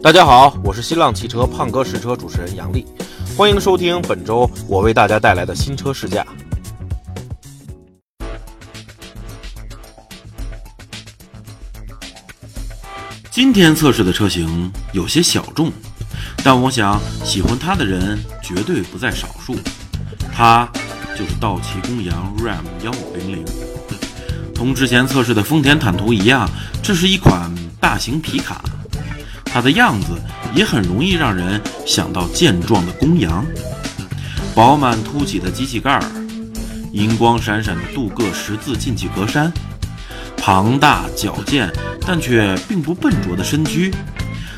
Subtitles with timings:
[0.00, 2.86] 大家好，我是新浪汽车胖哥试车主持人杨丽，
[3.36, 6.24] 欢迎收听本周我为大家带来的新车试驾。
[13.28, 15.72] 今天测试的车型有些小众，
[16.44, 19.56] 但我想喜欢它的人绝对不在少数。
[20.32, 20.70] 它
[21.16, 23.44] 就是道奇公羊 Ram 幺五零零。
[24.54, 26.48] 同之前测试的丰田坦途一样，
[26.82, 28.62] 这是一款大型皮卡，
[29.52, 30.08] 它的样子
[30.54, 33.44] 也很容易让人想到健壮的公羊。
[34.54, 36.02] 饱满凸起的机器盖儿，
[36.92, 39.50] 银光闪闪的镀铬十字进气格栅，
[40.36, 41.70] 庞大矫健
[42.06, 43.92] 但却并不笨拙的身躯，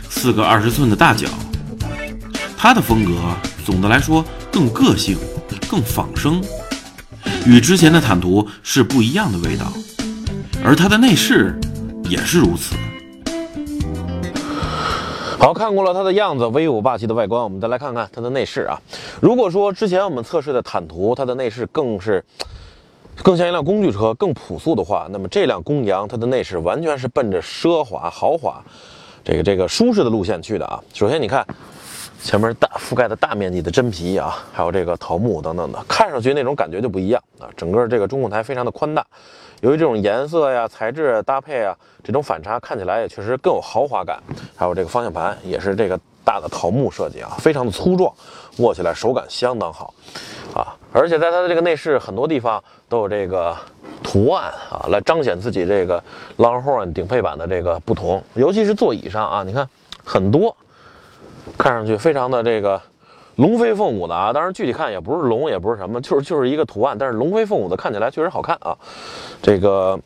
[0.09, 1.29] 四个二十寸的大脚。
[2.57, 3.13] 它的风格
[3.65, 5.19] 总的来说更个性、
[5.69, 6.43] 更仿生，
[7.47, 9.73] 与之前的坦途是不一样的味道。
[10.63, 11.59] 而它的内饰
[12.09, 12.75] 也是如此。
[15.41, 18.79] 好看过了它的样子，威武霸气的外观，我们再来看看它的内饰啊。
[19.23, 22.23] 如果说之前我们测试的坦途，它的内饰更是
[23.23, 28.63] 更像一辆工具车，更朴素的话，那么这辆公羊它的内饰完全是奔着奢华豪华、
[29.25, 30.79] 这个这个舒适的路线去的啊。
[30.93, 31.45] 首先你看。
[32.23, 37.49] 前面大覆盖的大面积的真皮啊，还有这个桃木等等的，看上去那种感觉就不一样啊。
[37.57, 39.03] 整个这个中控台非常的宽大，
[39.61, 44.23] 由于这种颜色呀、材质搭配啊，这种反差看起来也确实更有豪华感。
[44.57, 48.13] 还有这个方向盘也是这个大的桃木设计啊，非常的粗壮，
[48.59, 49.93] 握起来手感相当好
[50.55, 50.77] 啊。
[50.93, 53.57] 而且在它的这个内饰很多地方都有这个
[54.03, 56.03] 图案啊，来彰显自己这个
[56.39, 58.23] Longhorn 顶配版的这个不同。
[58.35, 59.69] 尤其是座椅上啊，你看
[60.05, 60.57] 很多。
[61.59, 62.81] 看上去非常的这个
[63.41, 68.77] 龙飞凤舞的啊，当然具体看也不是龙，也不是什么，就是就是一个图案，但是龙飞凤舞的看起来确实好看啊。
[69.41, 69.99] 这个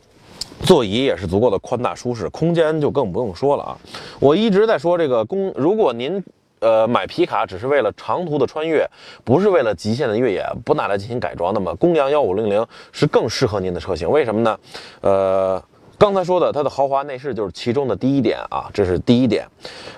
[0.62, 3.76] 座椅也是足够的宽大舒适，空间就更不用说了啊。
[4.20, 6.22] 我一直在说这个公，如果您
[6.60, 8.88] 呃买皮卡只是为了长途的穿越，
[9.24, 14.08] 不是为了极限的越野，不拿来进行改装，那么公羊幺五零零是更适合您的车型。
[14.08, 14.58] 为什么呢？
[15.00, 15.62] 呃。
[15.96, 19.46] 刚才说的它的豪华内饰就是其中的第一点啊，这是第一点，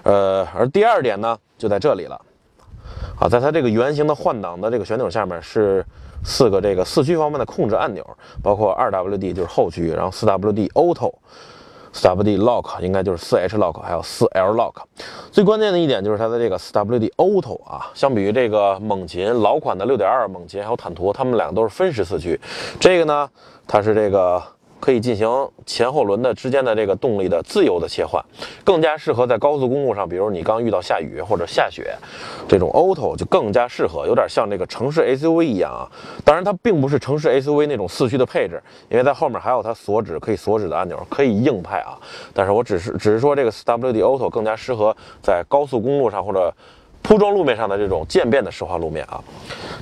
[0.02, 2.20] 呃，而第二点呢就在这里了，
[3.18, 5.84] 啊，在它这个圆形的换挡的这个旋钮下面是
[6.24, 8.04] 四个这个四驱方面的控制按钮，
[8.42, 11.12] 包括二 WD 就是后驱，然后四 WD Auto，
[11.92, 14.74] 四 WD Lock 应该就是四 H Lock，还有四 L Lock。
[15.30, 22.38] 最关键的一点就是它的这个四 WD Auto 啊，相比于这个猛禽老款的六点二猛禽还有坦途，它们两个都是分时四驱，
[22.78, 23.28] 这个呢
[23.66, 24.42] 它是这个。
[24.78, 25.28] 可以进行
[25.64, 28.22] 前后轮的之间的这个动力的自由的切换，
[28.64, 31.96] 更加适合在高速公路上，比如你刚遇到下雨或者下雪，
[32.46, 35.90] 这种 Auto 就更加适合，有点像这个城市 SUV 一样啊。
[36.24, 41.98] 当然它并不是城市 SUV 那种四驱的配置，因为在后面还有它锁止可以锁止的按钮，可以硬派啊。
[42.32, 46.52] 但是我只是只是说这个 WD Auto 更加适合在高速公路上或者。
[47.02, 49.22] 铺装路面上的这种渐变的湿滑路面啊，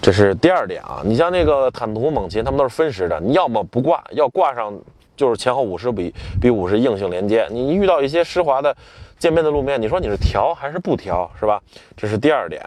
[0.02, 1.00] 这是第二点啊。
[1.04, 4.72] 你像那个坦途、猛禽，他们都是分时的，你要么不挂，要挂上
[5.16, 7.47] 就是前后五十比比五十硬性连接。
[7.50, 8.76] 你遇到一些湿滑的
[9.19, 11.58] 渐变的路面，你说你是调还是不调，是吧？
[11.97, 12.62] 这是第二点。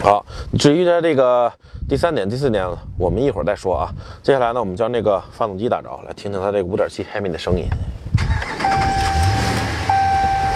[0.00, 0.26] 好，
[0.58, 1.50] 至于它这个
[1.88, 2.66] 第三点、第四点，
[2.98, 3.88] 我们一会儿再说啊。
[4.22, 7.66] 接下来呢，我们将这个发动机打着，来听听它这个五点七 Hemi 的声音。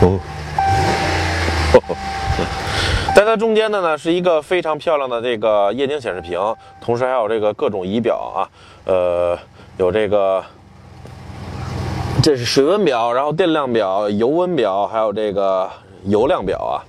[0.02, 0.18] 哦。
[3.14, 6.40] 在它中间的呢，是一个非常漂亮的这个液晶显示屏，
[6.80, 8.48] 同时还有这个各种仪表啊，
[8.86, 9.38] 呃，
[9.76, 10.42] 有这个，
[12.22, 15.68] 这是水温表，然后电量表、油温表，还有这个
[16.04, 16.80] 油量表啊，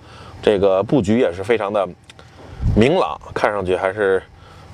[0.42, 1.86] 这个布局也是非常的
[2.74, 4.24] 明朗，看上去还是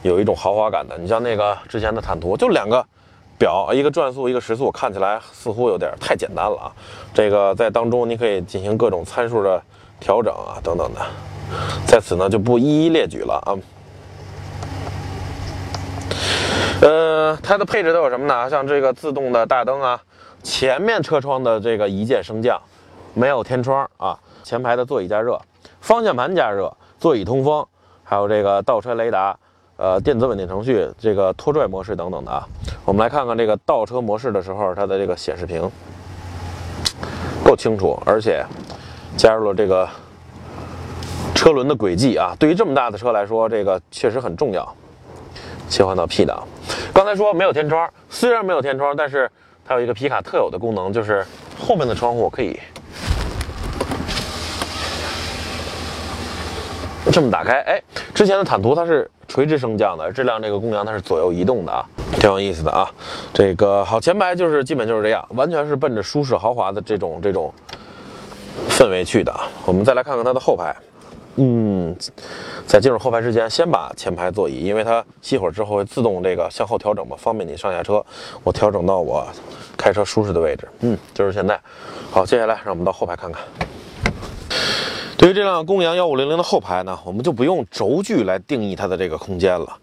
[0.04, 0.98] 有一种豪华感的。
[1.00, 2.86] 你像那个之前的坦途，就两个
[3.40, 6.72] 表，一个转速，一个时速，看起来似乎有点太简单了啊。
[7.12, 9.60] 这个在当中你可以进行各种参数的
[10.00, 11.02] 调整啊，等等的。
[11.86, 13.58] 在此呢就不一一列举了啊。
[16.82, 18.50] 呃，它的配置都有什么呢？
[18.50, 20.02] 像这个自动的大灯啊，
[20.42, 22.58] 前面车窗的这个一键升降，
[23.14, 25.42] 没有天窗啊，前排的座椅加热，
[25.82, 27.66] 方向盘加热，座椅通风，
[28.04, 29.38] 还有这个倒车雷达，
[29.76, 32.48] 呃，电子稳定程序，这个拖拽模式等等的啊。
[32.86, 35.70] 我们来看看这个倒车模式的时候，它的这个显示屏
[37.44, 38.46] 够清楚，而且
[39.18, 39.86] 加入了这个。
[41.40, 44.76] 车轮的轨迹啊，对于这么大的车来说，这个确实很重要。
[45.70, 46.46] 切换到 P 档，
[46.94, 49.32] 刚才说没有天窗，虽然没有天窗，但是
[49.66, 51.26] 它有一个皮卡特有的功能，就是
[51.58, 52.60] 后面的窗户可以
[57.10, 57.62] 这么打开。
[57.62, 57.82] 哎，
[58.14, 61.86] 之前的坦途它是垂直升降的，这辆这个公羊它是左右移动的啊，
[62.20, 62.92] 挺有意思的啊。
[63.34, 67.54] 这个好，前排就是基本就是这样，完全是奔着舒适豪华的这种这种。
[68.68, 69.34] 氛围去的。
[69.66, 70.76] 我们再来看看它的后排。
[71.42, 71.96] 嗯，
[72.68, 78.06] 在进入后排之前，先把前排座椅，因为它熄火之后会自动这个向后调整嘛，方便你上下车。
[78.44, 79.26] 我调整到我
[79.78, 80.68] 开车舒适的位置。
[80.82, 81.58] 嗯，就是现在。
[82.12, 83.42] 好，接下来让我们到后排看看。
[85.20, 89.78] 对于这辆公羊幺五零零的后排呢，我们就不用轴距来定义它的这个空间了，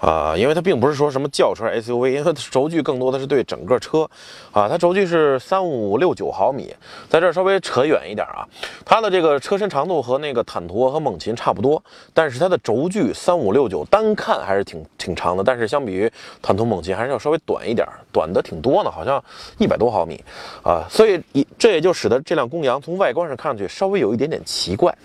[0.00, 4.02] 啊，因为它并不是说什么轿车 SUV，因为它轴距更多的是对整个车，
[4.50, 6.74] 啊，它轴距是三五六九毫米，
[7.08, 8.44] 在这儿稍微扯远一点啊，
[8.84, 11.80] 它的这个车身长度和那个坦途和猛禽差不多，
[12.12, 16.10] 但是它的轴距三五六九单看还是挺挺长的，但是相比于
[16.42, 19.22] 坦途猛禽还是要稍微短一点，短的挺多呢，好像
[19.58, 20.20] 一百多毫米，
[20.64, 21.22] 啊，所以
[21.56, 24.76] 这也就使得这辆公羊从外观上看上去稍微有一点点奇。
[24.80, 24.96] 怪，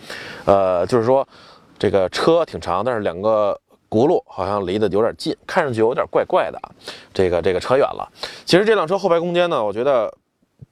[0.46, 1.28] 呃，就是说，
[1.78, 6.72] 这个车挺长，但是两个轱辘好像离得有点近，看上去有点怪怪的啊。
[7.14, 8.10] 这个这个扯远了。
[8.46, 10.10] 其实这辆车后排空间呢，我觉得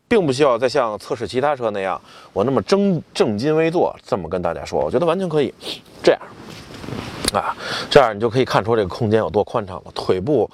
[0.07, 1.99] 并不需要再像测试其他车那样，
[2.31, 5.53] 我那么正正襟危坐这么跟大家说，我觉得完全可以
[6.01, 6.21] 这样
[7.33, 7.53] 啊，
[7.89, 10.49] 这样你就可以看出这个空间有多宽敞了，腿部。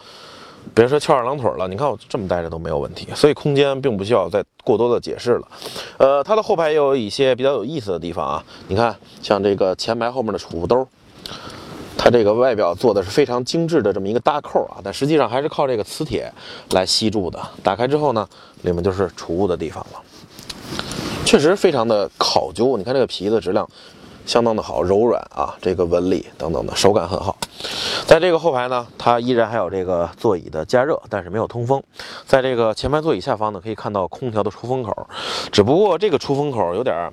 [0.74, 5.48] 别说翘二郎腿了，你看我这么待着都没有问题，所以空间并不需要再过多的解释了。
[5.98, 10.88] 呃，它的后排也有一些比较有意思的地方啊，你看，像这个前排后面的储物兜，
[11.98, 16.32] 它这个外表做的是非常精致的这么一个搭扣啊，但实际上还是靠这个磁铁
[16.72, 17.40] 来吸住的。
[17.62, 18.28] 打开之后呢，
[18.62, 20.02] 里面就是储物的地方了，
[21.26, 22.78] 确实非常的考究。
[22.78, 23.68] 你看这个皮的质量。
[24.30, 27.36] 相当的好，柔软啊，这个纹理等等的手感很好。
[28.06, 31.82] 在这个后排呢，它依然还有这个座椅的加热，但是没有通风。
[32.28, 35.08] 在这个前排座椅下方呢，可以看到空调的出风口，
[35.52, 37.12] 只不过这个出风口有点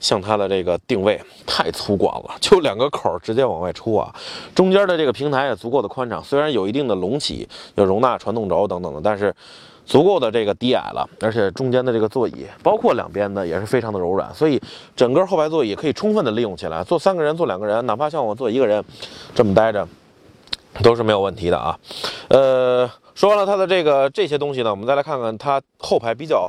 [0.00, 4.14] 像它的这个定位太粗犷了，就两个口直接往外出啊。
[4.54, 9.34] 中间的这个平台也足够的宽敞，虽然有一定的隆起，要容纳传动轴等等的，但是。
[9.90, 14.62] 足够的这个低矮了，而且中间的这个座椅，包括两边呢也是非常的柔软，所以
[14.94, 16.84] 整个后排座椅可以充分的利用起来。
[16.84, 18.84] 坐三个人，坐两个人，哪怕像我坐一个人，
[19.34, 19.84] 这么待着，
[20.80, 21.76] 都是没有问题的啊。
[22.28, 26.48] 呃，说完了它的这个这些东西呢，我们再来看看它后排比较。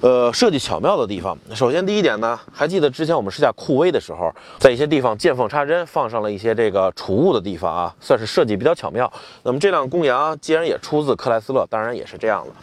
[0.00, 9.12] 呃，设计巧妙的地方，首先第一点呢，还记得之前我们试驾酷威的时候，在一些地方见缝插针，放上了一些这个储物的地方啊，算是设计比较巧妙。
[9.42, 12.54] 那么这辆公羊既然也出自克莱斯勒，当然也是这样了。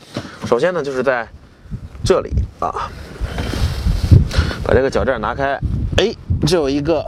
[0.46, 1.28] 首先呢，就是在
[2.06, 2.30] 这里
[2.62, 2.90] 啊，
[4.64, 5.60] 把这个脚垫拿开，
[5.98, 6.16] 哎，
[6.48, 7.06] 这有一个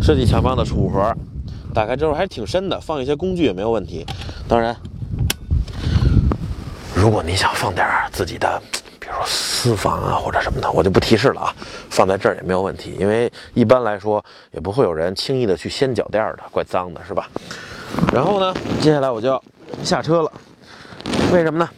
[0.00, 1.12] 设计巧妙的储物盒，
[1.74, 4.06] 打开之后还挺深的，放一些工具也没有问题。
[4.46, 4.76] 当然，
[6.94, 8.62] 如果你想放点自己的。
[9.04, 11.54] 比如说私房啊或者什么的，我就不提示了啊，
[11.90, 17.28] 放在这儿也没有问题，因为一般来说也不会有人轻易的去掀脚垫的，怪脏的，是吧？
[18.14, 19.42] 然后呢，接下来我就要
[19.82, 20.32] 下车了，
[21.30, 21.68] 为什么呢？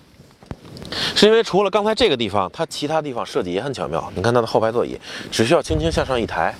[1.17, 4.12] 是因为除了刚才这个地方，它其他地方设计也很巧妙。
[4.14, 4.96] 你看它的后排座椅，
[5.32, 6.55] 只需要轻轻向上一抬，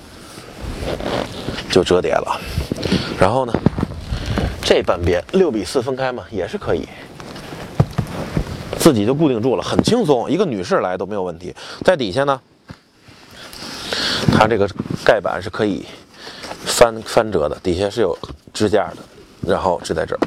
[1.71, 2.41] 就折叠了。
[3.17, 3.53] 然后呢，
[4.61, 6.85] 这半边六比四分开嘛，也是可以。
[8.87, 11.53] 自己就固定住了，很轻松，一个女士来都没有问题。
[11.83, 12.39] 在底下呢，
[14.31, 14.65] 它这个
[15.03, 15.85] 盖板是可以
[16.63, 18.17] 翻翻折的，底下是有
[18.53, 18.97] 支架的，
[19.45, 20.19] 然后支在这儿。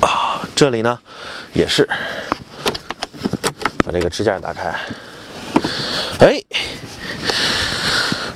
[0.00, 0.98] 啊，这里呢
[1.52, 1.86] 也是
[3.84, 4.74] 把这个支架打开，
[6.20, 6.42] 哎，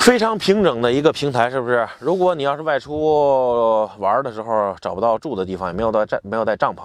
[0.01, 1.89] 非常平整的一个平台，是不是？
[1.99, 6.83] 如果你要是外出玩的时候找不到住的地方，也没有带帐没有带帐篷，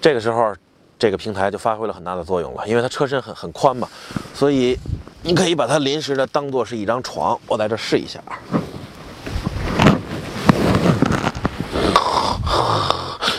[0.00, 0.52] 这个时候。
[1.00, 3.88] 这个平台就发挥了很大的作用了，因为它车身很很宽嘛，
[4.34, 4.78] 所以
[5.22, 7.40] 你可以把它临时的当做是一张床。
[7.46, 8.20] 我在这试一下，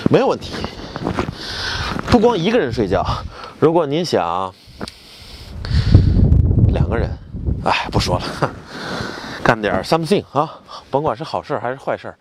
[0.10, 0.56] 没有问题。
[2.10, 3.06] 不光一个人睡觉，
[3.60, 4.51] 如果您想
[6.70, 7.15] 两个人，
[7.63, 8.51] 哎，不说了，
[9.44, 12.12] 干点 something 啊，甭管是好事还是坏事，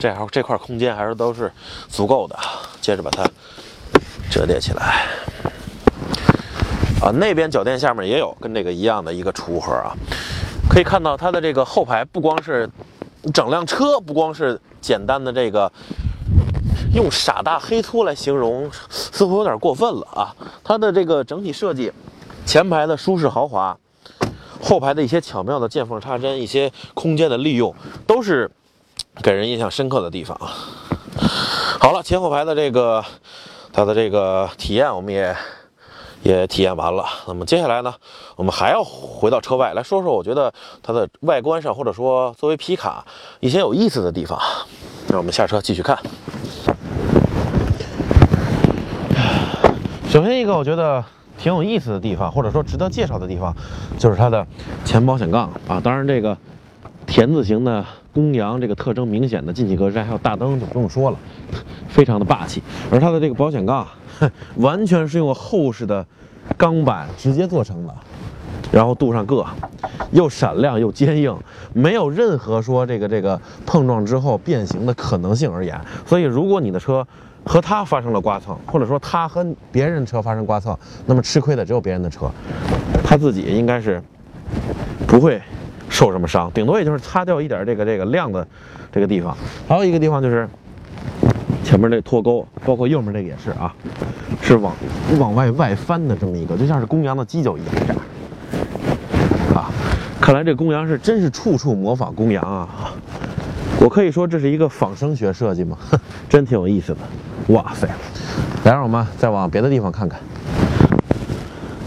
[0.00, 1.52] 这样这块空间还是都是
[1.88, 2.36] 足够的。
[2.80, 3.24] 接着把它。
[4.38, 5.04] 折叠起来
[7.02, 9.90] 啊，那边脚垫下面也有跟这个一样的一个储物盒啊，
[10.70, 12.70] 可以看到它的这个后排不光是
[13.34, 15.72] 整辆车，不光是简单的这个
[16.94, 20.30] 用傻大黑粗来形容，似乎有点过分了啊。
[20.62, 21.92] 它的这个整体设计，
[22.46, 23.76] 前排的舒适豪华，
[24.62, 27.74] 后排的一些巧妙的见缝插针，一些空间的利用，
[28.06, 28.48] 都是
[29.20, 30.54] 给人印象深刻的地方啊。
[31.80, 33.04] 好了，前后排的这个。
[33.78, 35.36] 它的这个体验我们也
[36.24, 37.94] 也体验完了，那么接下来呢，
[38.34, 43.06] 我们还要回到车外来说说，我觉得它的外观上或者说作为皮卡
[43.38, 44.36] 一些有意思的地方。
[45.08, 45.96] 让我们下车继续看。
[50.08, 51.04] 首先一个，我觉得
[51.38, 53.54] 挺有意思的地方，或者说值得介绍的地方，
[53.96, 54.44] 就是它的
[54.84, 55.80] 前保险杠啊。
[55.80, 56.36] 当然，这个
[57.08, 61.18] 田字形的公羊这个特征明显的进气格栅还有大灯就不用说了，
[61.88, 62.62] 非常的霸气。
[62.92, 63.84] 而它的这个保险杠
[64.56, 66.06] 完全是用厚实的
[66.56, 67.94] 钢板直接做成的。
[68.70, 69.46] 然后镀上铬，
[70.10, 71.34] 又闪亮又坚硬，
[71.72, 75.80] 没有任何说这个这个碰撞之后变形的可能性而言。
[76.04, 77.06] 所以，如果你的车
[77.44, 82.30] 和它发生了刮蹭，或者说它和别人车发生刮蹭，那么吃亏的只有别人的车，
[83.02, 84.02] 他自己应该是
[85.06, 85.40] 不会
[85.88, 88.46] 受什么伤，顶多也就是擦掉一点这个这个亮的
[88.92, 89.36] 这个地方。
[89.68, 90.48] 还有一个地方就是
[91.64, 93.74] 前面这脱钩，包括右面这个也是啊，
[94.42, 94.74] 是往
[95.18, 97.96] 往外外翻的这么一个，就像是公羊的犄角一样这样。
[100.20, 102.92] 看来这公羊是真是处处模仿公羊啊！
[103.80, 105.78] 我可以说这是一个仿生学设计吗？
[105.80, 106.98] 哼真挺有意思的。
[107.54, 107.88] 哇塞！
[108.64, 110.20] 来，让我们再往别的地方看看。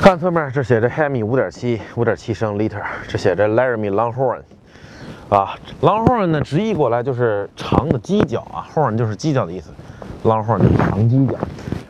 [0.01, 4.41] 看侧面，这写着 Hemi 五点七，五点七升 liter，这写着 Laramie Longhorn。
[5.29, 9.69] 啊，Longhorn 呢直译过来就是长的犄角啊，horn 就是犄角的意思
[10.23, 11.37] ，Longhorn 就是长犄角。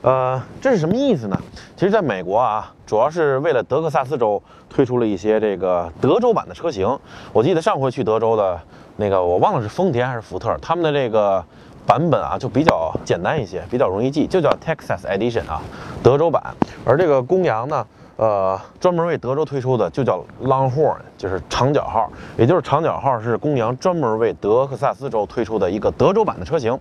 [0.02, 1.42] 呃，这是什么意思呢？
[1.78, 7.00] 其实，在美国啊，主要是为了德克萨斯州推出了一些这个德州版的车型。
[7.32, 8.60] 我记得上回去德州的
[8.98, 11.42] 那个，我忘了是丰田还是福特，他们的这个
[11.88, 15.62] 版本啊，就比较简单一些，比较容易记，就叫 Texas Edition 啊，
[16.04, 16.44] 德州版。
[16.84, 17.88] 而这个公羊呢？
[18.22, 26.72] 呃，专门为德州推出的就叫 Longhorn，就是长角号，也就是长角号是公羊专门为德克萨斯州推出的一个德州版的车型。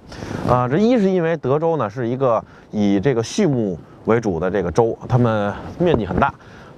[0.47, 6.31] 啊，这一是因为德州呢是一个以这个畜牧为主的这个州，他们面积很大，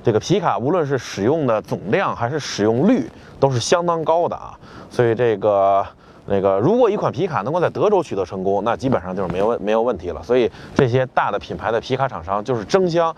[0.04, 4.56] 这个皮卡无论是使用的总量还是使用率都是相当高的啊，
[4.88, 5.84] 所以这个
[6.26, 10.22] 那个如果一款皮卡能够在德州取得成功，那基本上就是没有问没有问题了。
[10.22, 13.12] 所以这些大的品牌的皮卡厂商就是争相。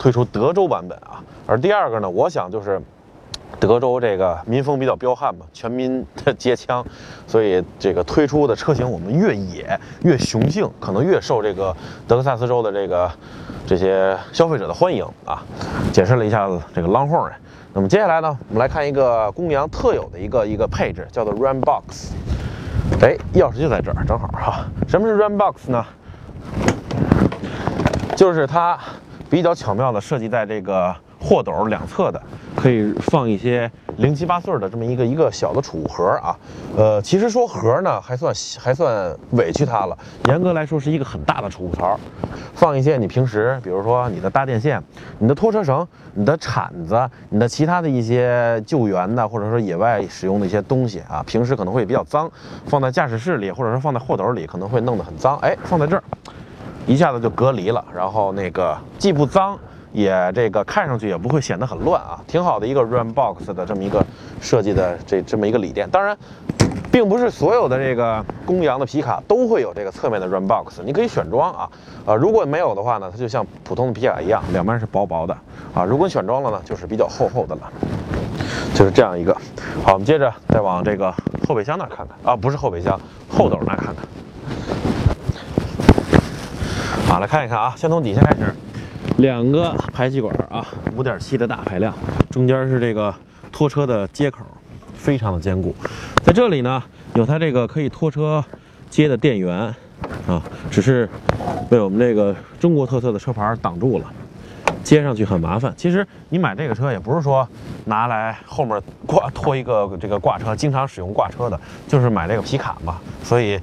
[0.00, 2.80] 推出德州版本啊，而第二个呢，我想就是
[3.58, 6.82] 德州这个民风比较彪悍嘛，全民的接枪，
[7.28, 11.76] 所以这个推出的车型我们越野越雄性，可能越受这个
[12.08, 13.12] 德克萨斯州的这个
[13.66, 15.42] 这些消费者的欢迎啊。
[15.92, 17.32] 解释了一下子这个 Longhorn，
[17.74, 22.14] 那么接下来呢，我们来看一个公羊特有的一个一个配置，叫做 Ram Box。
[23.02, 24.64] 哎，钥匙就在这儿，正好哈。
[24.88, 25.84] 什么是 Ram Box 呢？
[28.16, 28.78] 就是它。
[29.30, 32.20] 比较巧妙的设计在这个货斗两侧的，
[32.56, 36.36] 可以放一些零七八碎的这么一个一个小的储物盒啊。
[36.76, 39.96] 呃，其实说盒呢，还算还算委屈它了。
[40.24, 41.98] 严格来说，是一个很大的储物槽，
[42.54, 44.82] 放一些你平时，比如说你的搭电线、
[45.18, 52.28] 你的拖车绳、你的铲子、你的其他的一些救援的或者说野外使用的一些东西啊，平时可能会比较脏，
[52.66, 55.36] 放在驾驶室里或者说放在货斗里，可能会弄得很脏。
[55.38, 56.02] 哎，放在这儿。
[56.86, 59.56] 一下子就隔离了，然后那个既不脏，
[59.92, 64.04] 也这个看上去也不会显得很乱啊，挺好的一个 run box 的这么一个
[64.40, 65.88] 设计的这这么一个理念。
[65.88, 66.16] 当然，
[66.90, 71.70] 并不是所有的这个公羊的皮卡都会有这个侧面的 run box，你可以选装啊。
[72.06, 75.36] 呃，如果没有的话呢，它就像普通的皮卡一样，两边是薄薄的
[75.74, 75.84] 啊。
[75.84, 77.70] 如果你选装了呢，就是比较厚厚的了，
[78.74, 79.32] 就是这样一个。
[79.84, 81.14] 好，我们接着再往这个
[81.46, 83.96] 后备箱那看看啊，不是后备箱，后斗那看看。
[87.10, 88.54] 好，来看一看啊，先从底下开始，
[89.16, 90.64] 两个排气管啊，
[90.94, 91.92] 五点七的大排量，
[92.30, 93.12] 中间是这个
[93.50, 94.44] 拖车的接口，
[94.94, 95.74] 非常的坚固。
[96.22, 96.80] 在这里呢，
[97.14, 98.44] 有它这个可以拖车
[98.88, 99.74] 接的电源
[100.28, 100.40] 啊，
[100.70, 101.08] 只是
[101.68, 104.04] 被我们这个中国特色的车牌挡住了，
[104.84, 105.74] 接上去很麻烦。
[105.76, 107.46] 其实你买这个车也不是说
[107.86, 113.58] 拿来后面挂拖一个这个挂车，经常使用挂车的，就是买这个皮卡嘛，所以。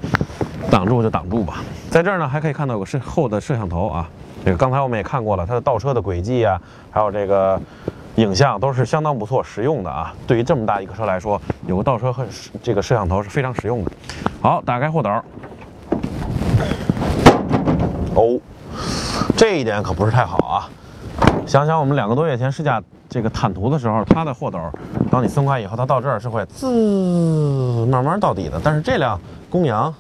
[0.69, 4.07] 挡住就挡住吧，在这儿呢还可以看到有个摄后的摄像头啊，
[4.43, 6.59] 这个刚才我们也看过了，它的倒车的轨迹啊，
[6.91, 7.59] 还有这个
[8.15, 10.13] 影像都是相当不错、实用的啊。
[10.27, 12.25] 对于这么大一个车来说，有个倒车和
[12.61, 13.91] 这个摄像头是非常实用的。
[14.41, 15.09] 好，打开后斗，
[18.13, 18.39] 哦，
[19.35, 20.69] 这一点可不是太好啊。
[21.45, 24.59] 想想我们两个多月前试驾这个坦途的时候，它的货斗，
[25.09, 29.17] 当你松开以后，它到这儿是会滋慢慢到底的，但是这辆
[29.49, 29.93] 公羊。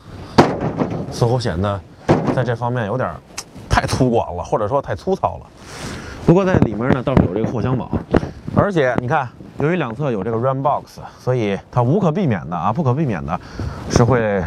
[1.11, 1.79] 似乎显得
[2.35, 3.09] 在这方面有点
[3.69, 5.45] 太粗犷了，或者说太粗糙了。
[6.25, 7.89] 不过在里面呢，倒是有这个护箱宝，
[8.55, 9.27] 而且你看，
[9.59, 13.39] 由于两侧有这个 Ram Box，所以它无可避免的啊，不可避免的
[13.89, 14.43] 是会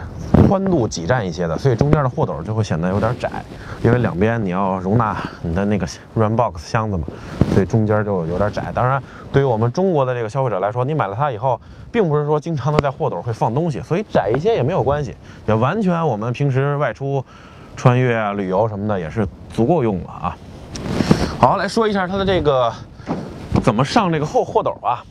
[0.50, 3.30] 宽度挤占一些的，所以中间的货斗就会显得有点窄，
[3.84, 7.04] 因为两边你要容纳你的那个 Ram Box 箱子嘛，
[7.54, 8.72] 所以中间就有点窄。
[8.74, 11.60] 当然，对于我们中国的这个消费者来说，你买了它以后。
[11.92, 15.12] 并不是说经常的在货斗会放东西，所以窄一些也没有关系，
[15.48, 17.24] 也完全我们平时外出
[17.76, 20.36] 穿越啊、旅游什么的也是足够用了啊。
[21.40, 22.72] 好，来说一下它的这个
[23.60, 25.02] 怎么上这个后货斗啊。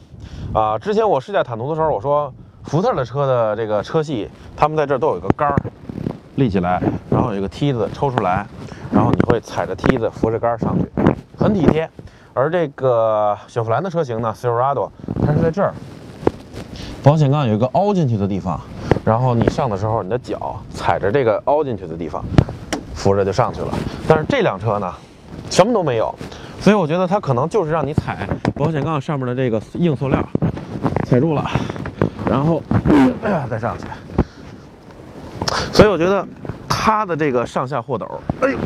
[0.54, 2.34] 啊，之前我试驾坦途的时候，我说
[2.70, 5.56] 福特的车的这个车系，他们在这儿都有一个杆儿
[6.36, 8.46] 立起来，然后有一个梯子抽出来，
[8.92, 10.86] 然后你会踩着梯子扶着杆儿上去，
[11.36, 11.90] 很体贴。
[12.36, 14.88] 而这个雪佛兰的车型呢，Silverado，
[15.26, 15.74] 它是在这儿，
[17.02, 18.62] 保险杠有一个凹进去的地方，
[19.04, 22.24] 然后你上的时候，你的脚踩着这个凹进去的地方，
[22.94, 23.74] 扶着就上去了。
[24.08, 24.94] 但是这辆车呢，
[25.50, 26.14] 什么都没有，
[26.62, 30.24] 所以我觉得它可能就是让你踩保险杠上面的这个硬塑料，
[31.06, 31.50] 踩住了，
[32.30, 32.62] 然后
[33.50, 33.86] 再上去。
[35.74, 36.26] 所以我觉得
[36.68, 38.06] 它的这个上下货斗，
[38.42, 38.58] 哎呦。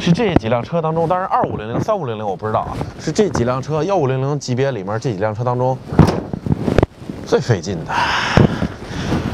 [0.00, 5.78] 是这几辆车当中，当然二五零零、三五零零我不知道啊，是这几辆车幺五零零级别里面这几辆车当中
[7.24, 7.92] 最费劲的。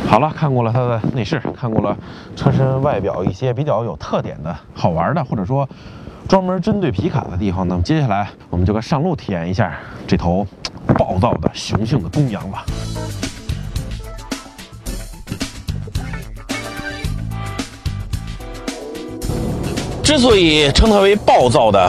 [0.07, 1.97] 好了，看过了它的内饰，看过了
[2.37, 5.67] 车身外表一些比较有特点的好玩的，或者说
[6.29, 7.67] 专门针对皮卡的地方。
[7.67, 9.73] 那么接下来我们就该上路体验一下
[10.07, 10.47] 这头
[10.99, 12.67] 暴躁的雄性的公羊吧。
[20.09, 21.87] 之所以称它为暴躁的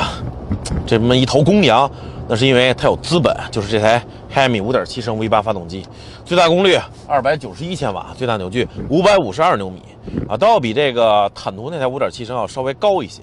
[0.85, 1.89] 这么一头公羊，
[2.27, 4.03] 那是因为它有资本，就是这台
[4.35, 5.85] Hemi 5.7升 V8 发动机，
[6.25, 9.81] 最大功率291千瓦，最大扭矩552牛米，
[10.27, 13.21] 啊，都要比这个坦途那台5.7升要稍微高一些。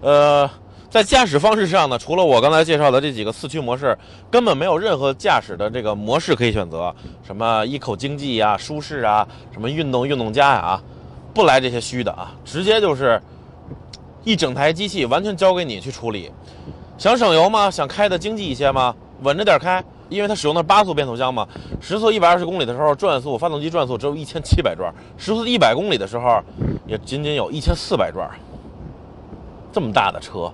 [0.00, 0.48] 呃，
[0.88, 3.98] 在驾驶方式上呢，除了我刚才介绍的这几个四驱模式，
[4.30, 6.94] 根本没有任何驾驶的这个模式可以选择，
[7.26, 10.80] 什么一口经济呀、舒适啊、什么运动运动家呀，
[11.34, 13.20] 不来这些虚的啊，直接就是。
[14.22, 16.30] 一整台机器完全交给你去处理，
[16.98, 17.70] 想省油吗？
[17.70, 18.94] 想开的经济一些吗？
[19.22, 21.46] 稳着点开，因为它使用的是八速变速箱嘛。
[21.80, 26.42] 时速一百二十公里的时候，转速发动机转速只有一千七百转；时速一百公里的时候，
[26.86, 28.30] 也仅仅有一千四百转。
[29.72, 30.52] 这么大的车，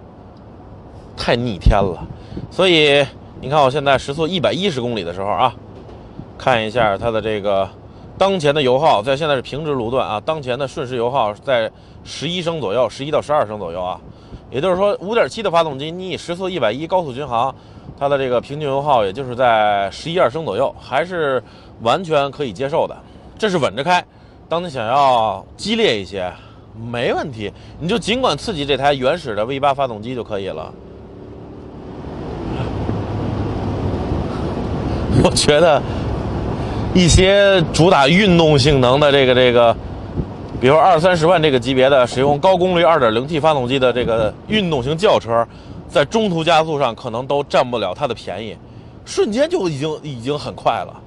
[1.16, 2.06] 太逆天了。
[2.50, 3.04] 所以
[3.40, 5.54] 你看，我现在时速一百一十公里的时候啊，
[6.38, 7.68] 看一下它的这个。
[8.18, 11.70] 当前的油耗在现在是平直路段啊，当前的瞬时油耗在
[12.06, 14.00] 十一升左右，十一到十二升左右啊，
[14.50, 17.54] 也就是说五点七的发动机，你以时速一百一高速巡航，
[17.98, 21.42] 它的这个平均油耗也就是在十一二升左右，还是
[21.82, 22.96] 完全可以接受的。
[23.36, 24.02] 这是稳着开，
[24.48, 26.32] 当你想要激烈一些，
[26.90, 30.72] 没问题，你就尽管刺激这台原始的 V 八发动机就可以了。
[35.24, 35.82] 我觉得。
[36.94, 39.76] 一些主打运动性能的这个这个，
[40.66, 45.46] 比如二三十万这个级别的，使用高功率二点零 T 发动机的这个运动型轿车，
[45.88, 48.56] 在中途加速上可能都占不了它的便宜，
[49.04, 51.00] 瞬间就已经已经很快了，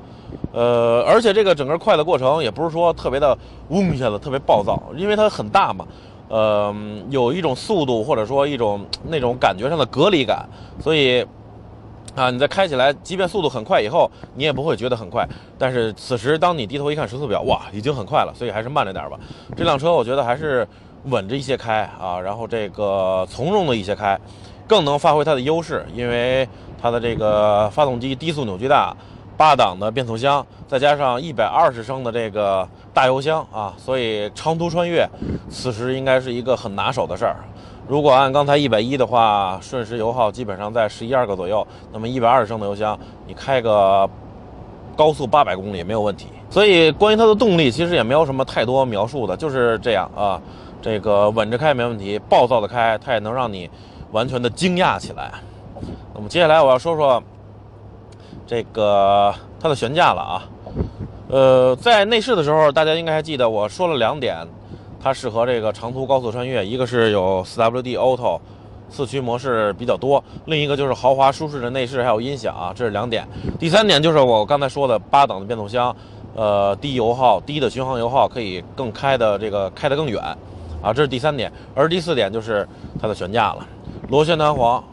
[0.53, 5.85] 呃，而且这个整个快的过程也不是说特别的嗡一下子特别暴躁，因为它很大嘛，
[6.29, 6.73] 呃，
[7.09, 10.47] 有一种速度或者说一种那种感觉上的隔离感，
[10.81, 11.25] 所以。
[12.15, 15.27] 啊，你在开起来，即便速度很快，以后你也不会觉得很快。
[15.57, 19.17] 但是此时，当你低头一看时速表，哇，已经很快了，所以还是慢着点吧。
[19.55, 20.67] 这辆车我觉得还是
[21.05, 24.19] 稳着一些开啊，然后这个从容的一些开，
[24.67, 26.47] 更能发挥它的优势，因为
[26.81, 28.93] 它的这个发动机低速扭矩大，
[29.37, 35.07] 八档的变速箱，再加上一百二十升的这个大油箱啊，所以长途穿越，
[35.49, 37.37] 此时应该是一个很拿手的事儿。
[37.89, 41.65] 如果按刚才一百一的话，瞬时油耗基本上在十一二个左右。
[41.91, 44.07] 那么一百二十升的油箱，你开个
[44.95, 46.27] 高速八百公里没有问题。
[46.51, 50.39] 所以关于它的动力，其实也没有什么太多描述的，就是这样啊。
[50.83, 53.67] 这个稳着开没问题，暴躁的开它也能让你
[54.11, 55.31] 完全的惊讶起来。
[56.13, 57.23] 那么接下来我要说说
[58.45, 60.43] 这个它的悬架了啊。
[61.27, 64.47] 呃，在内饰的时候，大家应该还记得我说了两点。
[65.01, 68.39] 它适合这个长途高速穿越，一个是有 4WD Auto
[68.89, 73.27] 四驱模式比较多，另一个就是豪华舒适的内饰还有音响啊，这是两点。
[73.59, 75.95] 第三点就是我刚才说的八档的变速箱，
[76.35, 80.21] 呃，低油耗、低的巡航油耗，可以更开的这个开得更远，
[80.81, 81.51] 啊，这是第三点。
[81.75, 82.67] 而第四点就是
[83.01, 83.67] 它的悬架了，
[84.09, 84.83] 螺旋弹簧。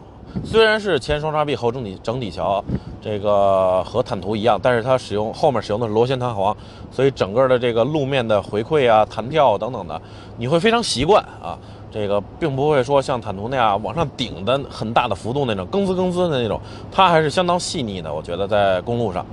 [0.44, 2.62] 虽然是前双叉臂后整体整体桥，
[3.03, 6.57] 这个和坦途一样，但是它使用后面使用的是螺旋弹簧，
[6.90, 10.01] 所以整个的这个路面的回馈啊、弹跳等等的，
[10.38, 11.59] 你会非常习惯啊。
[11.90, 16.61] 这个并不会说像坦途那样往上顶的很大的幅度那种更滋更滋的那种，
[16.92, 18.12] 它还是相当细腻的。
[18.12, 19.25] 我觉得在公路上，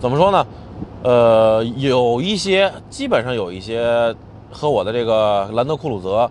[0.00, 0.46] 怎么说呢？
[1.02, 4.14] 呃，有一些基本上有一些。
[4.50, 6.30] 和我的这个兰德酷鲁泽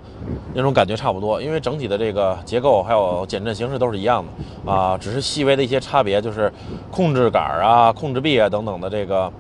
[0.54, 6.52] 那种感觉差不多，因为整体的这个结构还有减震形式都是一样的啊，只是细微的一些差别，就是
[6.92, 9.32] 控制杆啊、控制臂啊等等的这个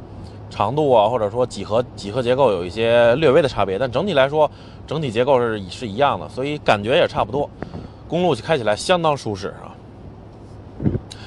[0.49, 4.49] 长度啊，或者说几何几何结构有一些略微的差别，但整体来说，
[4.85, 7.49] 整体结构是是一样的，所以感觉也差不多。
[8.07, 9.73] 公路开起来相当舒适啊。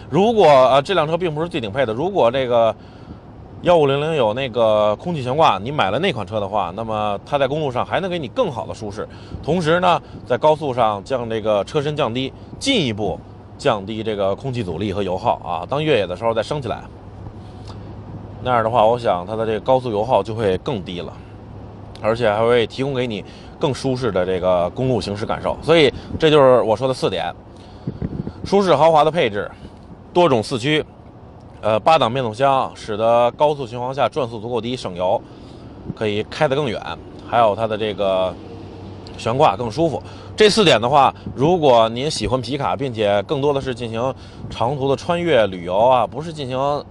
[0.09, 2.75] 如果啊这辆车并不是最顶配的，如果这个
[3.63, 9.07] 幺五零零有那个空气悬挂，你买了那款车的话，那么它在公路上还能给你更好的舒适，
[9.43, 13.21] 同时呢，在高速上将这个车身降低，进一步
[13.59, 15.67] 降低这个空气阻力和油耗啊。
[15.69, 16.83] 当越野的时候再升起来，
[18.43, 21.13] 那样的话，我想它的这个高速油耗就会更低了，
[22.01, 23.23] 而且还会提供给你
[23.59, 25.55] 更舒适的这个公路行驶感受。
[25.61, 27.31] 所以这就是我说的四点：
[28.43, 29.51] 舒适豪华的配置。
[30.13, 30.85] 多种四驱，
[31.63, 35.21] 呃，八档变速箱，使得高速巡航下转速足够低，省油，
[35.95, 36.81] 可以开得更远。
[37.29, 38.35] 还有它的这个
[39.19, 40.03] 悬挂更舒服。
[40.35, 44.15] 这四点的话，如果您喜欢皮卡，并且更多的是进行
[44.49, 46.85] 长途的穿越旅游啊，不是进行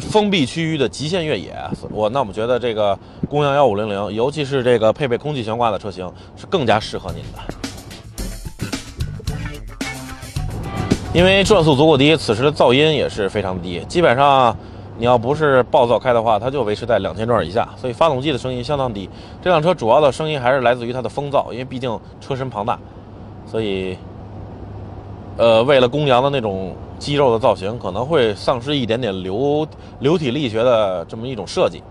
[0.00, 1.54] 封闭区域的极限越野，
[1.90, 2.98] 我那我们觉得这个
[3.30, 7.61] 公羊幺五零零，尤其是这个配备空气悬挂的车型，是更加适合您的。
[11.14, 13.80] 因为转速足够低，此时的噪音也是非常低。
[13.80, 14.56] 基本上，
[14.96, 17.68] 你要不是暴躁开的话，它就维持在两千转以下。
[17.76, 19.10] 所以发动机的声音相当低。
[19.42, 22.78] 这辆车主要的声音还是来自于它的风噪，因为毕竟车身庞大，
[23.46, 23.94] 所以，
[25.36, 29.68] 呃，为了公羊的那种肌肉的造型，可能会丧失一点点流
[30.00, 31.82] 流体力学的这么一种设计。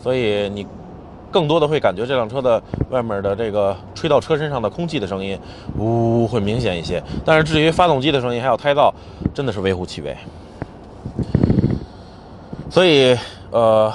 [0.00, 0.64] 所以你。
[1.30, 5.38] 更多的会感觉这辆车的外面的这个吹到车身上的空气的声音，
[5.78, 7.02] 呜会明显一些。
[7.24, 8.92] 但是至于发动机的声音还有胎噪，
[9.32, 10.16] 真的是微乎其微。
[12.68, 13.16] 所以，
[13.50, 13.92] 呃，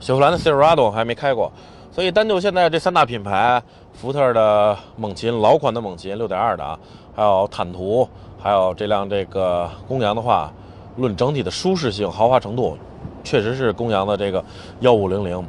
[0.00, 1.52] 雪佛兰的 Silverado 还没开过，
[1.92, 3.62] 所以单就现在这三大品牌，
[3.92, 6.78] 福特的猛禽老款的猛禽6.2的啊，
[7.14, 8.08] 还有坦途，
[8.38, 10.50] 还有这辆这个公羊的话，
[10.96, 12.78] 论整体的舒适性、豪华程度，
[13.22, 14.42] 确实是公羊的这个
[14.80, 15.44] 1500。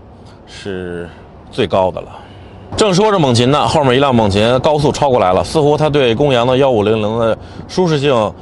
[0.47, 1.07] 是
[1.51, 2.07] 最高的了。
[2.75, 8.33] 正说着猛禽呢，后面一辆猛禽高速超过来了，似乎他对公羊的幺五零零的舒适性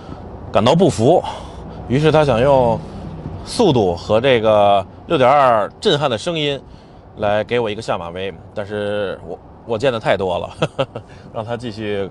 [0.51, 1.23] 感到不服，
[1.87, 2.79] 于是他想用
[3.45, 6.59] 速度和这个六点二震撼的声音
[7.17, 8.33] 来给我一个下马威。
[8.53, 10.49] 但是我我见的太多了，
[11.33, 12.09] 让他继续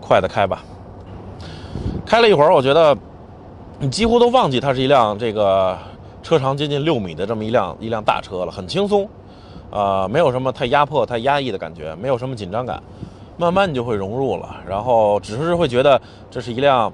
[0.00, 0.62] 快的开吧。
[2.04, 2.96] 开了一会儿，我觉得
[3.78, 5.78] 你几乎都忘记它是一辆这个。
[6.26, 9.08] 车长接近六米的这么一辆一辆大车了，很轻松，
[9.70, 12.82] 呃，没有什么太压迫、太压抑的感觉，没有什么紧张感，
[13.36, 16.92] 慢慢你就会融入了，然后只是会觉得这是一辆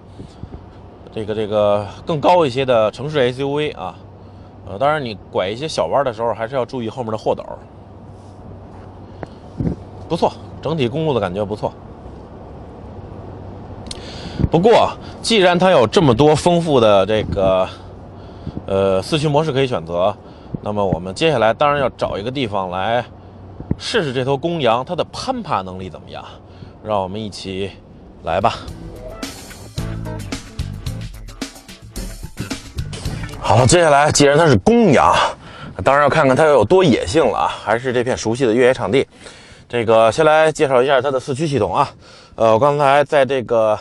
[1.14, 3.94] 这个这个更高一些的城市 SUV 啊，
[4.68, 7.42] 呃，当然你拐一些小弯的时候还是要注意后面的货斗，
[10.10, 11.72] 不错，整体公路的感觉不错。
[14.50, 14.90] 不过
[15.22, 17.66] 既然它有这么多丰富的这个。
[18.66, 20.16] 呃，四驱模式可以选择。
[20.62, 23.04] 那么我们接下来当然要找一个地方来
[23.76, 26.24] 试试这头公羊它的攀爬能力怎么样。
[26.84, 27.70] 让我们一起
[28.22, 28.54] 来吧。
[33.40, 35.14] 好，接下来既然它是公羊，
[35.84, 37.48] 当然要看看它有多野性了啊！
[37.48, 39.06] 还是这片熟悉的越野场地。
[39.68, 41.90] 这个先来介绍一下它的四驱系统啊。
[42.36, 43.78] 呃，我刚才在这个。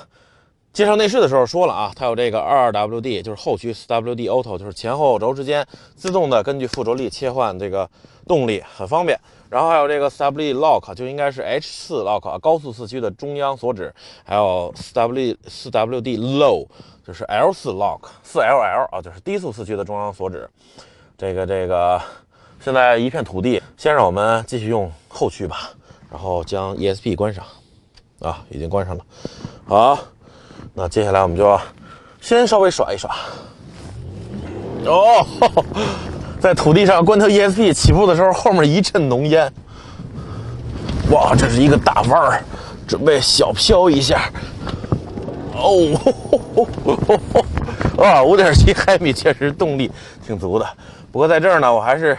[0.74, 7.90] 介绍内饰的时候说了啊，它有这个 2WD，就是后驱 4WD Auto，就是前后轴之间自动的根据附着力切换这个
[8.26, 9.20] 动力，很方便。
[9.50, 13.94] 然后还有这个 4WD Lock，就应该是 H4 Lock 啊，高速四驱的中央锁止。
[14.24, 16.66] 还有 4W 4WD Low，
[17.06, 20.50] 就是 L4 Lock，4LL 啊，就是低速四驱的中央锁止。
[21.18, 22.02] 这个这个，
[22.62, 25.72] 现在一片土地，先让我们继续用后驱吧，
[26.10, 27.46] 然后将 ESP 关上
[28.22, 29.06] 啊，已经关上了，
[29.68, 30.00] 好。
[30.74, 31.60] 那接下来我们就
[32.22, 33.14] 先稍微耍一耍。
[34.86, 35.26] 哦，
[36.40, 39.52] 在土地上关掉 ESP 起步的时候，后面一阵浓烟。
[41.12, 42.44] 哇，这是一个大弯儿，
[42.88, 44.30] 准备小飘一下。
[45.54, 45.76] 哦，
[48.02, 49.92] 啊，五点七海米确实动力
[50.26, 50.66] 挺足的。
[51.12, 52.18] 不过在这儿呢，我还是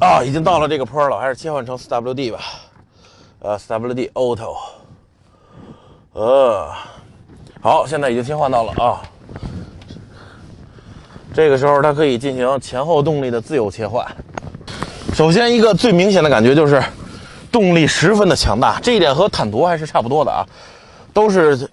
[0.00, 2.38] 啊，已经到了这个坡了，还是切换成 4WD 吧。
[3.40, 4.56] 呃，4WD Auto。
[6.14, 6.70] 呃。
[7.64, 9.00] 好，现在已经切换到了啊。
[11.32, 14.04] 这个时候它可以进行前后动力的自由切换。
[15.14, 16.82] 首先，一个最明显的感觉就是
[17.52, 20.44] 动力十分的强大，这一点和坦途还是差不多的啊。
[21.12, 21.70] 都是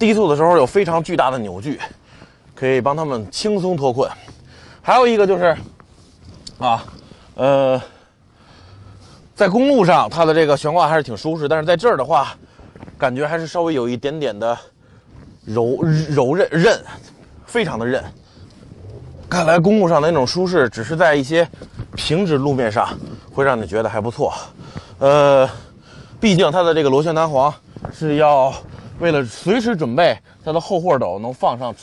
[0.00, 1.78] 低速的时候有非常巨大的扭矩，
[2.52, 4.10] 可以帮他们轻松脱困。
[4.82, 5.56] 还有一个就是
[6.58, 6.84] 啊，
[7.36, 7.80] 呃，
[9.36, 12.34] 在公路上它的这个悬挂还是挺舒适，但是在这儿的话，
[12.98, 14.58] 感觉还是稍微有一点点的。
[15.52, 16.80] 柔柔韧韧，
[17.46, 18.02] 非常的韧。
[19.28, 21.48] 看来公路上的那种舒适，只是在一些
[21.94, 22.88] 平直路面上
[23.32, 24.32] 会让你觉得还不错。
[24.98, 25.48] 呃，
[26.18, 27.52] 毕竟它的这个螺旋弹簧
[27.92, 28.52] 是要
[28.98, 31.74] 为了随时准备它的后货斗能放上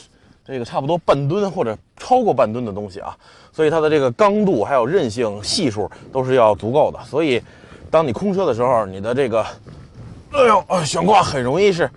[0.44, 3.16] 这个差不多半吨或者超过半吨的东西啊，
[3.52, 6.98] 所以它的这个刚度还有韧性系数都是要足够的。
[7.04, 7.42] 所以，
[7.90, 9.42] 当你空车的时候，你的这个，
[10.32, 11.90] 哎呦，悬挂很容易是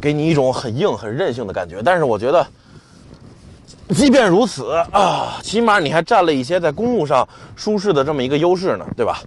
[0.00, 1.82] 给你一种很硬、很韧性的感觉。
[1.82, 2.46] 但是我觉得，
[3.90, 7.26] 即便如此啊，起码你还占了一些在公路上
[7.56, 9.20] 舒适的这么一个优势呢，对吧？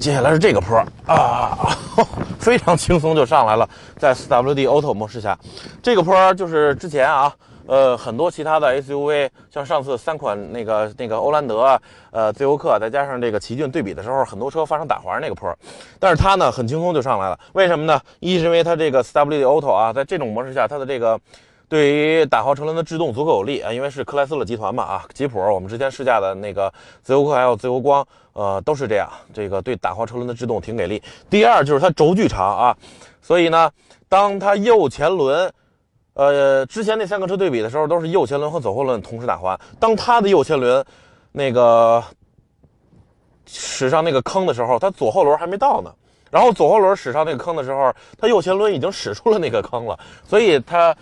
[0.00, 1.76] 接下来是这个坡啊，
[2.38, 5.38] 非常轻松就上来了，在 4WD Auto 模式下，
[5.82, 7.32] 这个坡就是之前啊，
[7.68, 15.54] 呃，很多其他的 SUV，像上次三款那个那个欧蓝德啊，呃，自由客再加上这个奇骏对比的时候，很多车发生打滑那个坡，
[16.00, 18.00] 但是它呢很轻松就上来了，为什么呢？
[18.20, 21.20] 一是因为它这个 4WD Auto 啊，在这种模式下，它的这个。
[21.70, 28.02] 对于打滑车轮的制动足够有力啊，因为是克莱斯勒集团嘛啊，吉普我们之前试驾的那个自由客还有自由光，
[28.32, 31.02] 呃，都是这样，这个对打滑车轮的制动挺给力。
[31.28, 32.76] 第二就是它轴距长啊，
[33.20, 33.70] 所以呢，
[34.08, 35.52] 当它右前轮，
[36.18, 40.84] 呃，之前那三个车对比的时候，都是右前轮和左后轮同时打滑，当它的右前轮
[41.32, 42.02] 那个
[43.46, 45.90] 驶上那个坑的时候，它左后轮还没到呢，
[46.30, 50.94] 然后左后轮驶上那个坑的时候，它右前轮已经驶出了那个坑了，所以它。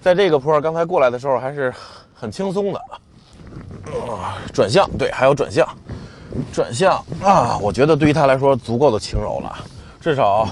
[0.00, 1.72] 在这个坡刚才过来的时候还是
[2.14, 2.78] 很轻松的，
[4.08, 5.68] 啊，转向对，还有转向，
[6.52, 9.52] 转向啊，我觉得对于他来说足够的轻柔了，
[10.00, 10.48] 至少，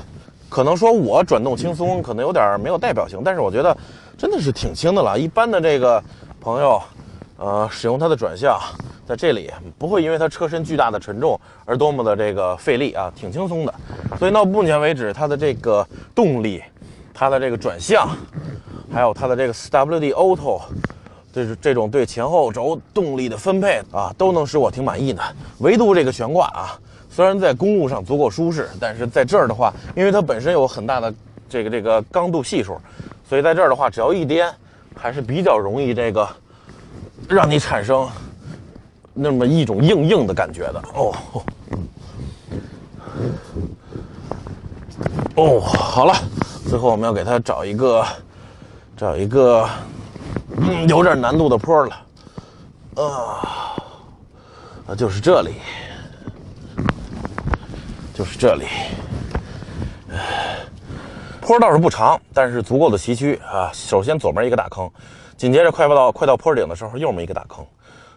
[0.50, 3.74] 可能说我转动轻松可能有点没有代表性，但是我觉得
[4.18, 5.18] 真的是挺轻的了。
[5.18, 6.02] 一般的这个
[6.40, 6.82] 朋友，
[7.38, 8.60] 呃，使用它的转向，
[9.06, 13.72] 在这里不会因为它车身巨大的沉重而多么的这个费力啊，挺轻松的。
[14.18, 16.62] 所以到目前为止，它的这个动力，
[17.14, 18.08] 它的这个转向。
[18.92, 20.60] 还有它的这个 4WD Auto，
[21.32, 25.22] 就是这种对前后轴动力的分配啊，都能使我挺满意的。
[25.58, 26.76] 唯独这个悬挂啊，
[27.10, 31.12] 虽然在公路上足够舒适，但是在这儿的话，因为它本身有很大的
[31.48, 32.78] 这个这个刚度系数，
[33.28, 34.50] 所以在这儿的话，只要一颠，
[34.96, 36.28] 还是比较容易这个
[37.28, 38.08] 让你产生
[39.12, 41.14] 那么一种硬硬的感觉的哦。
[45.36, 46.14] 哦，好了，
[46.68, 48.04] 最后我们要给它找一个。
[48.96, 49.66] 找一个
[50.58, 51.96] 嗯有点难度的坡了，
[52.96, 53.72] 啊，
[54.86, 55.54] 啊，就是这里，
[58.20, 58.66] 就是这里，
[61.40, 63.70] 坡倒是不长，但是足够的崎岖啊。
[63.72, 64.90] 首先左面一个大坑，
[65.38, 67.64] 紧接着快到快到坡顶的时候，右面一个大坑。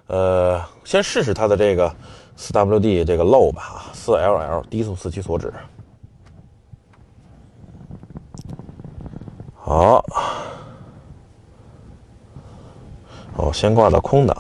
[0.08, 1.90] 呃，先试试它的这个
[2.38, 5.54] 4WD 这个漏吧，4LL 低速四驱锁止，
[9.56, 10.04] 好。
[13.38, 14.36] 哦，先挂到空档。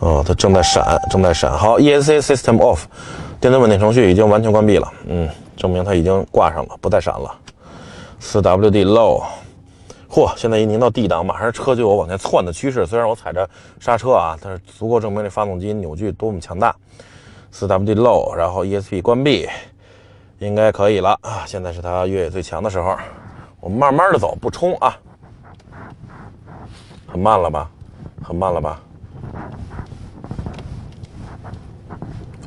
[0.00, 1.52] 哦，它正在闪，正在闪。
[1.56, 2.80] 好，ESC System Off，
[3.38, 4.92] 电子稳定程序已经完全关闭了。
[5.06, 7.30] 嗯，证明它已经挂上了，不再闪了。
[8.20, 9.22] 4WD Low，
[10.08, 12.86] 嚯，现在一拧到 D 档，马上车就有往前窜的趋势。
[12.86, 16.74] 虽然我踩着刹车啊，但是足够证明这发动机扭矩多么强大。
[17.52, 19.48] 4WD Low，然后 ESP 关闭，
[20.38, 21.44] 应该可以了啊。
[21.46, 22.96] 现在是它越野最强的时候，
[23.60, 24.96] 我们慢慢的走，不冲啊。
[27.06, 27.70] 很慢了吧，
[28.22, 28.80] 很慢了吧。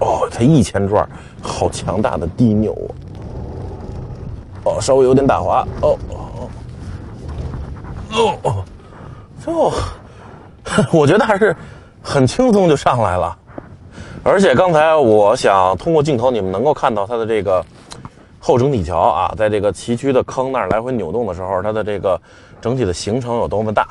[0.04, 1.08] 哦，才一千转，
[1.42, 2.92] 好强大的低扭啊！
[4.66, 5.66] 哦，稍微有点打滑。
[5.82, 6.50] 哦哦
[8.12, 8.66] 哦哦，
[9.46, 9.74] 哦，
[10.92, 11.56] 我觉得还是
[12.02, 13.38] 很轻松就上来了。
[14.24, 17.66] 而且刚才我想通过镜头，你们能够看到它的这个
[18.40, 22.20] 后整体桥啊，在这个崎岖的坑那儿来回扭动的时候，它的这个
[22.62, 23.88] 整体的行程有多么大。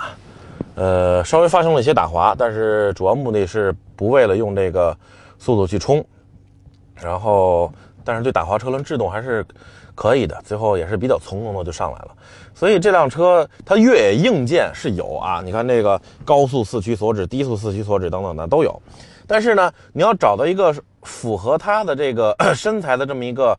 [0.74, 4.96] 呃，稍微发生了一些打滑，但是主要目的是不为了用这个
[5.42, 6.04] 速度去冲，
[6.94, 7.72] 然后，
[8.04, 9.44] 但是对打滑车轮制动还是
[9.92, 12.16] 可以的，最后也是比较从容的就上来了。
[12.54, 18.80] 所以这辆车它越野硬件是有啊，你看这个高速四驱锁止、低速四驱锁止等等的都有，
[19.26, 23.58] 但是呢，你要找到一个符合它的这个 身材的这么一个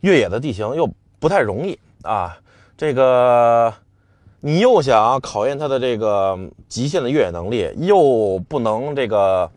[0.00, 0.90] 越野的地形又
[1.20, 2.36] 不太容易啊，
[2.76, 3.72] 这个。
[4.38, 6.38] 你又想考验它的这个
[6.68, 9.50] 极限的越野能力，又不能这个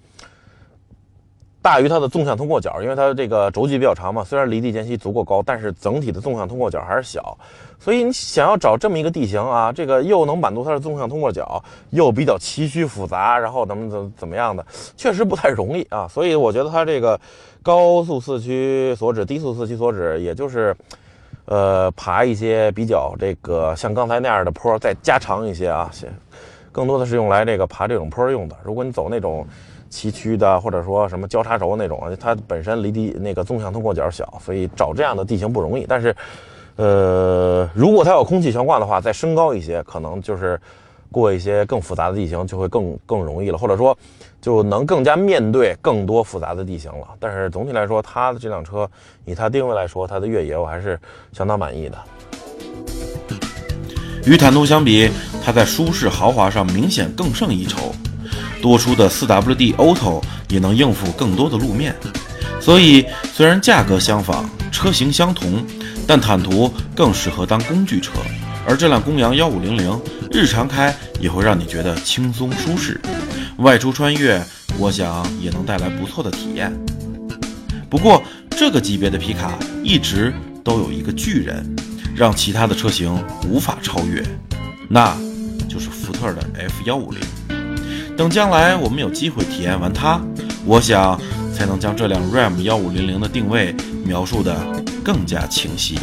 [1.70, 4.24] 大于它的纵向通过角，因为它这个轴距比较长嘛。
[4.24, 7.38] 虽然离地间隙足够高，但是整体的纵向通过角还是小。
[7.80, 14.66] 所以你想要找这么一个地形啊，这个又能满足它的纵向通过角，又比较崎岖复杂，然后怎么怎怎么样的，
[14.98, 16.08] 确实不太容易啊。
[16.08, 17.20] 所以我觉得它这个
[17.62, 20.76] 高速四驱锁止、低速四驱锁止，也就是。
[21.46, 25.90] 呃，爬一些比较这个像刚才那样的坡，再 加长一些啊，
[26.72, 28.56] 更多的是用来这个爬这种坡用的。
[28.64, 29.44] 如果你走那种
[29.90, 35.86] 崎岖的，或者说什么交叉轴那种，它本身离地那个纵向通过角小，所以找这样的地形不容易。
[35.88, 36.16] 但是，
[36.76, 40.60] 呃，如果它有空气悬挂的话，再升高一些，可能就是
[41.12, 43.98] 过一些更复杂的地形就会更更容易了，或者说
[44.40, 47.08] 就能更加面对更多复杂的地形了。
[47.20, 48.90] 但是总体来说，它的这辆车
[49.26, 51.00] 以它定位来说，它的越野我还是
[51.34, 51.98] 相当满意的。
[54.26, 55.10] 与坦途相比，
[55.44, 57.92] 它在舒适豪华上明显更胜一筹。
[58.62, 61.96] 多出的 4WD Auto 也能应付更多的路面，
[62.60, 65.66] 所以虽然价格相仿，车型相同，
[66.08, 68.14] 但坦途更适合当工具车，
[68.68, 70.00] 而这辆公羊1500
[70.32, 73.00] 日常开也会让你觉得轻松舒适，
[73.58, 74.44] 外出穿越，
[74.78, 76.72] 我想也能带来不错的体验。
[77.90, 81.76] 不过，这个级别的皮卡一直都有一个巨人。
[82.16, 83.18] 让其他的车型
[83.48, 84.22] 无法超越，
[84.90, 85.16] 那
[85.70, 87.22] 就是福特的 F 幺五零。
[88.20, 90.20] 等将来我们有机会体验完它，
[90.66, 91.18] 我想
[91.56, 94.54] 才能将这辆 Ram 幺五零零的定位描述的
[95.06, 95.98] 更加清晰。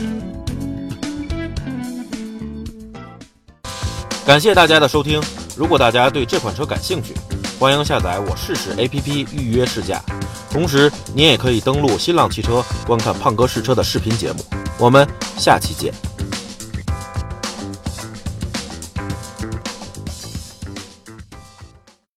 [4.25, 5.21] 感谢大家的收听，
[5.59, 7.13] 如果大家对这款车感兴趣，
[7.61, 10.03] 欢迎下载我试试 APP 预约试驾。
[10.51, 14.43] 同时，您也可以登录新浪汽车观看胖哥试车的视频节目。
[14.79, 15.93] 我们下期见。